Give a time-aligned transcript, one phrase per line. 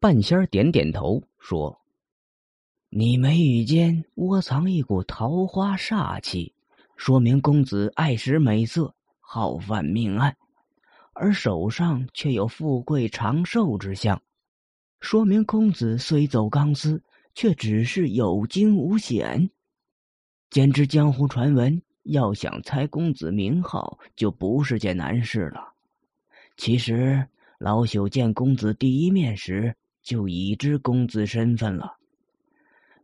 [0.00, 1.80] 半仙儿点点头说
[2.88, 6.54] ：“你眉宇间窝藏一股桃花煞气，
[6.96, 10.32] 说明公子爱食美色，好犯命案；
[11.14, 14.22] 而手上却有富贵长寿之相，
[15.00, 17.02] 说明公子虽走钢丝，
[17.34, 19.50] 却只是有惊无险。
[20.48, 25.72] 兼之江湖传闻，要想猜公子名号，就不是件难事了。
[26.56, 27.26] 其实。”
[27.58, 29.74] 老朽见公子第一面时，
[30.08, 31.98] 就已知公子身份了。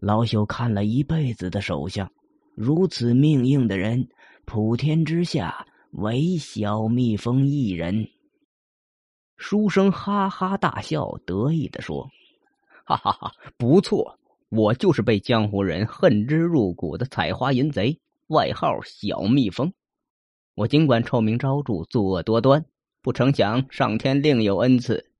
[0.00, 2.10] 老朽看了一辈子的手相，
[2.54, 4.08] 如此命硬的人，
[4.46, 8.08] 普天之下唯小蜜蜂一人。
[9.36, 12.08] 书生哈哈大笑，得意的说
[12.86, 14.18] ：“哈哈哈，不错，
[14.48, 19.74] 我就是被江湖人恨之入骨的采花淫贼，外号小蜜蜂。
[20.54, 22.64] 我尽管臭名昭著，作恶多端。”
[23.02, 25.10] 不成想，上天另有恩赐。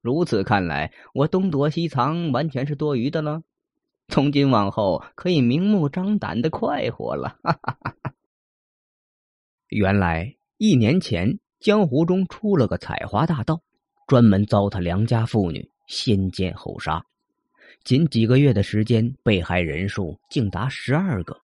[0.00, 3.42] 如此看来，我东躲西藏完全是多余的了。
[4.08, 7.38] 从今往后，可以明目张胆的快活了。
[7.42, 8.14] 哈哈哈哈
[9.68, 13.60] 原来一年前，江湖中出了个采花大盗，
[14.06, 17.04] 专门糟蹋良家妇女，先奸后杀。
[17.84, 21.40] 仅几个月的时间，被害人数竟达十二个。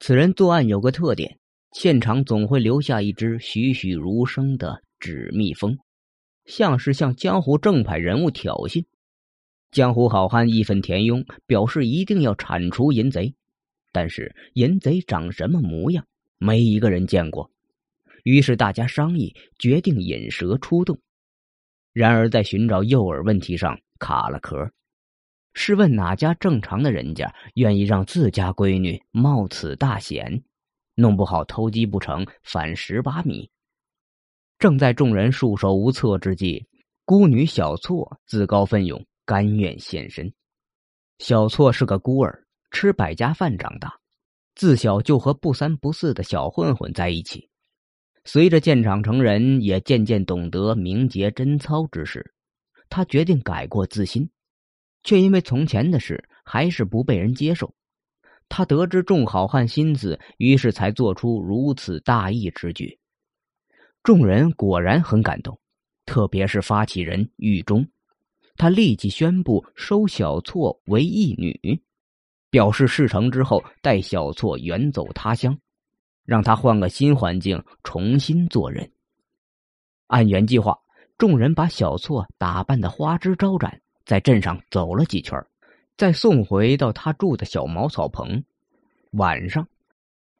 [0.00, 1.38] 此人作案有个特点，
[1.72, 4.82] 现场总会留下一只栩栩如生的。
[5.00, 5.78] 纸蜜蜂，
[6.48, 8.84] 像是向江湖正派人物挑衅。
[9.70, 13.34] 江湖好汉义愤填膺，表示一定要铲除淫贼。
[13.92, 16.06] 但是淫贼长什么模样，
[16.38, 17.50] 没一个人见过。
[18.24, 20.98] 于是大家商议，决定引蛇出洞。
[21.92, 24.70] 然而在寻找诱饵问题上卡了壳。
[25.52, 30.42] 试问哪家正常的人家愿意让自家闺女冒此大险？
[30.94, 33.50] 弄不好偷鸡不成反蚀把米。
[34.58, 36.66] 正在众人束手无策之际，
[37.04, 40.32] 孤女小错自告奋勇，甘愿献身。
[41.20, 44.00] 小错是个孤儿，吃百家饭长大，
[44.56, 47.48] 自小就和不三不四的小混混在一起。
[48.24, 52.34] 随着渐长成人，也渐渐懂得明节贞操之事。
[52.88, 54.28] 他决定改过自新，
[55.04, 57.72] 却因为从前的事还是不被人接受。
[58.48, 62.97] 他得知众好汉心思，于是才做出如此大义之举。
[64.08, 65.60] 众人果然很感动，
[66.06, 67.86] 特别是发起人狱中，
[68.56, 71.82] 他立即宣布收小错为义女，
[72.48, 75.58] 表示事成之后带小错远走他乡，
[76.24, 78.90] 让他换个新环境重新做人。
[80.06, 80.78] 按原计划，
[81.18, 85.38] 众人把小错打扮的花枝招展，在镇上走了几圈，
[85.98, 88.42] 再送回到他住的小茅草棚。
[89.10, 89.68] 晚上，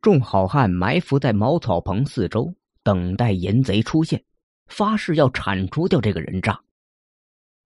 [0.00, 2.50] 众好汉埋伏在茅草棚四周。
[2.88, 4.24] 等待淫贼出现，
[4.66, 6.58] 发誓要铲除掉这个人渣。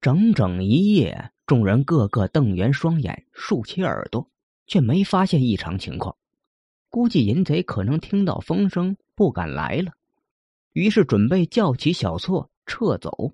[0.01, 4.29] 整整一夜，众人个个瞪圆双眼，竖起耳朵，
[4.67, 6.17] 却没发现异常情况。
[6.89, 9.93] 估计淫贼可能听到风声，不敢来了，
[10.73, 13.33] 于是准备叫起小错撤走。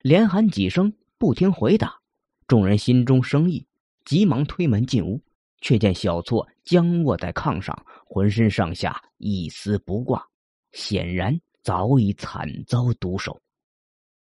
[0.00, 2.00] 连喊几声，不听回答。
[2.48, 3.64] 众人心中生疑，
[4.04, 5.22] 急忙推门进屋，
[5.60, 10.28] 却见小错僵卧在炕上，浑身上下一丝不挂。
[10.72, 13.40] 显然早已惨遭毒手。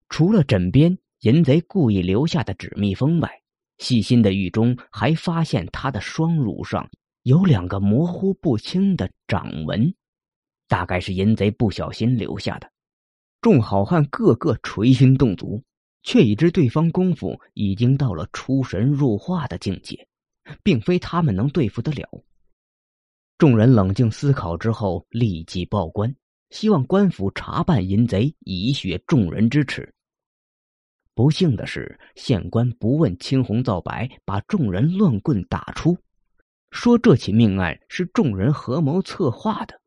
[0.09, 3.31] 除了枕边淫贼故意留下的纸蜜蜂外，
[3.79, 6.89] 细心的狱中还发现他的双乳上
[7.23, 9.95] 有两个模糊不清的掌纹，
[10.67, 12.71] 大概是淫贼不小心留下的。
[13.41, 15.63] 众好汉个个捶心动足，
[16.03, 20.09] 却已知对方功夫已经到了出神入化的境界，
[20.63, 22.09] 并非他们能对付得了。
[23.39, 26.13] 众人冷静思考之后，立即报官。
[26.51, 29.95] 希望官府查办淫贼，以雪众人之耻。
[31.15, 35.97] 不幸的是，县官不问青红皂白，把众人乱棍打出，
[36.73, 39.81] 说这起命案是众人合谋策划的。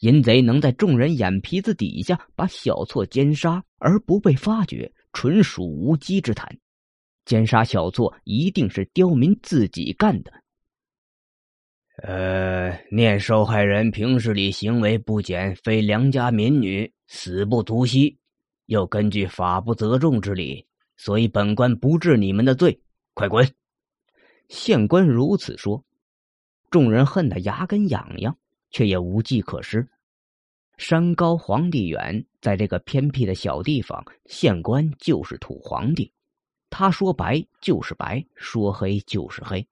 [0.00, 6.58] 淫贼能在众人眼皮子底下把小错奸杀而不被发觉，纯属无稽之谈。
[7.24, 10.41] 奸杀小错一定是刁民自己干的。
[11.96, 18.18] 呃，念受害人平日里行为不检，非良家民女，死不足惜。
[18.66, 20.66] 又根据法不责众之理，
[20.96, 22.80] 所以本官不治你们的罪。
[23.12, 23.46] 快滚！
[24.48, 25.84] 县官如此说，
[26.70, 28.38] 众人恨得牙根痒痒，
[28.70, 29.86] 却也无计可施。
[30.78, 36.10] 山高皇帝远，在这个偏僻的小地方，县官就是土皇帝，
[36.70, 39.66] 他说白就是白，说黑就是黑。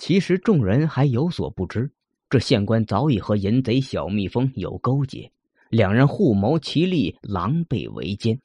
[0.00, 1.92] 其实众人还有所不知，
[2.30, 5.30] 这县官早已和淫贼小蜜蜂有勾结，
[5.68, 8.40] 两人互谋其利，狼狈为奸。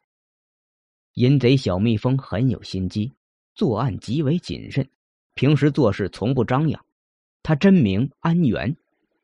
[1.13, 3.13] 淫贼小蜜蜂很有心机，
[3.55, 4.85] 作案极为谨慎，
[5.33, 6.85] 平时做事从不张扬。
[7.41, 8.75] 他真名安元，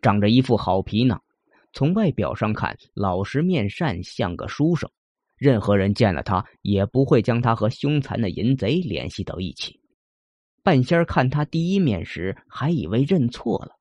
[0.01, 1.21] 长着一副好皮囊，
[1.73, 4.89] 从外表上看老实面善，像个书生。
[5.35, 9.80] 任何人见了他，也不会将他和凶残的淫贼联系到一起。
[10.63, 13.75] 半仙看他第一面时，还以为认错了，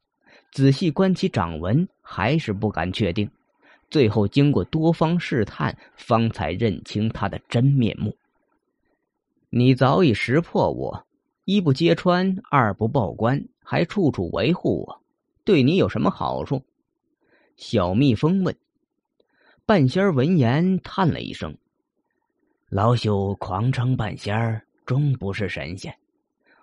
[0.53, 3.31] 仔细观其掌纹，还是不敢确定。
[3.91, 8.17] 最后经过多方试探，方才认清他的真面目。
[9.51, 11.07] 你早已识破我，
[11.45, 15.03] 一不揭穿，二不报官，还处处维护我，
[15.45, 16.63] 对你有什么好处？
[17.57, 18.57] 小蜜蜂问。
[19.67, 21.57] 半仙闻言叹了一声
[22.71, 25.95] ：“老朽狂称半仙，终不是神仙。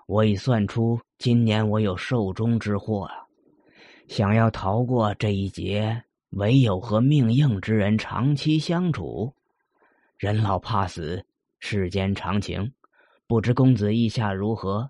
[0.07, 3.27] 我已算出，今年我有寿终之祸啊！
[4.07, 9.33] 想要逃过这一劫，唯有和命硬之人长期相处。
[10.17, 11.25] 人老怕死，
[11.59, 12.71] 世间常情。
[13.27, 14.89] 不知公子意下如何？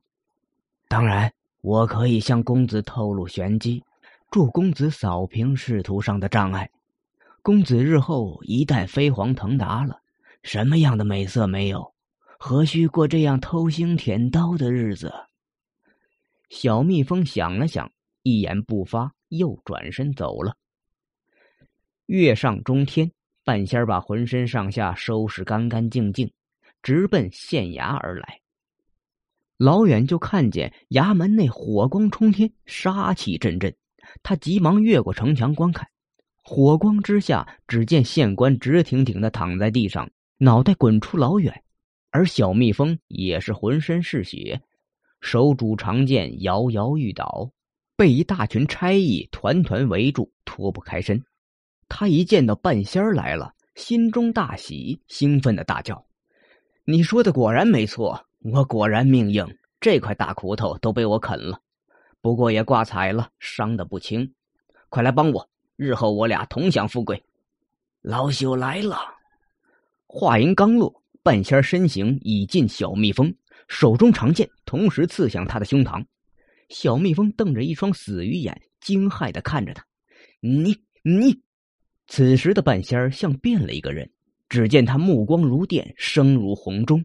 [0.88, 3.84] 当然，我可以向公子透露玄机，
[4.30, 6.69] 助公子扫平仕途上的障碍。”
[7.42, 10.00] 公子日后一旦飞黄腾达了，
[10.44, 11.92] 什么样的美色没有？
[12.39, 15.12] 何须过这样偷腥舔刀的日子？
[16.50, 17.92] 小蜜蜂想了想，
[18.22, 20.56] 一言不发，又转身走了。
[22.06, 23.12] 月上中天，
[23.44, 26.31] 半仙儿把浑身上下收拾干干净净，
[26.84, 28.40] 直奔县衙而来。
[29.57, 33.75] 老远就看见衙门内火光冲天，杀气阵阵，
[34.22, 35.88] 他急忙越过城墙观看。
[36.44, 41.63] 火光之下，只见县官直挺挺的躺在地上，脑袋滚出老远，
[42.09, 44.62] 而小蜜蜂也是浑身是血，
[45.21, 47.51] 手拄长剑，摇摇欲倒，
[47.95, 51.24] 被一大群差役团团围住，脱不开身。
[51.89, 56.06] 他一见到半仙来了，心中大喜，兴奋的大叫
[56.86, 59.45] ：“你说的果然没错，我果然命硬，
[59.80, 61.59] 这块大骨头都被我啃了，
[62.21, 64.33] 不过也挂彩了，伤的不轻，
[64.89, 67.24] 快来帮我！”日后我俩同享富贵，
[68.01, 68.98] 老朽来了。
[70.07, 73.36] 话音刚落，半仙身形已近小蜜蜂，
[73.68, 76.06] 手中长剑同时刺向他的胸膛。
[76.70, 79.86] 小蜜蜂瞪着一双死鱼眼，惊骇的看着他
[80.40, 81.42] ：“你你！”
[82.08, 84.10] 此时的半仙像变了一个人，
[84.48, 87.04] 只见他目光如电，声如洪钟：“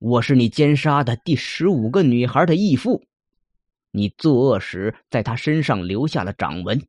[0.00, 3.04] 我是你奸杀的第十五个女孩的义父，
[3.90, 6.82] 你作恶时在她身上留下了掌纹。”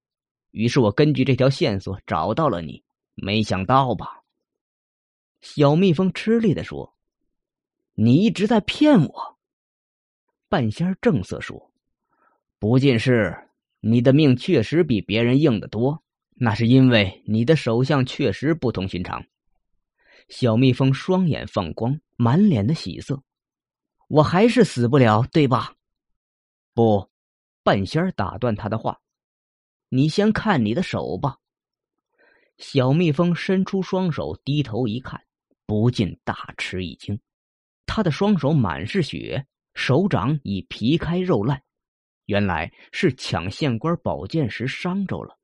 [0.52, 2.82] 于是我根据这条线索找到了你，
[3.16, 4.22] 没想到吧？
[5.46, 6.96] 小蜜蜂吃力的说
[7.94, 9.38] ：“你一直在骗我。”
[10.50, 11.72] 半仙正色说
[12.58, 13.48] ：“不尽是，
[13.80, 16.04] 你的命确实比别人硬得多，
[16.34, 19.24] 那是因为你的手相确实不同寻常。”
[20.30, 23.22] 小蜜蜂双眼放光，满脸的喜色
[24.10, 25.76] ：“我还是死不了，对吧？”
[26.74, 27.12] 不，
[27.62, 29.00] 半仙打断他的话。
[29.90, 31.38] 你先看你的手吧。
[32.58, 35.22] 小蜜蜂伸出双手，低头一看，
[35.66, 37.20] 不禁大吃一惊。
[37.86, 41.62] 他的双手满是血，手掌已皮开肉烂，
[42.26, 45.38] 原来是抢县官宝剑时伤着了，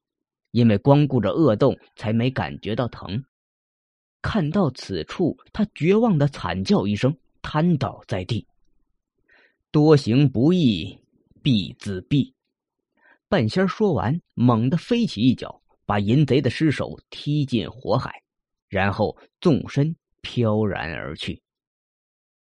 [0.51, 3.23] 因为光顾着恶斗，才没感觉到疼。
[4.21, 8.47] 看到此处，他绝望的惨叫一声，瘫倒在地。
[9.71, 10.99] 多行不义
[11.41, 12.33] 必自毙。
[13.29, 18.23] 半仙说完，猛地飞起一脚，把淫贼的尸首踢进火海，
[18.67, 21.41] 然后纵身飘然而去。